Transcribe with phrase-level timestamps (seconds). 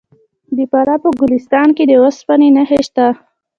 [0.55, 3.07] د فراه په ګلستان کې د وسپنې نښې شته.